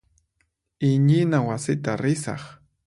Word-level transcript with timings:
Iñina 0.89 1.39
wasita 1.47 1.91
risaq. 2.03 2.41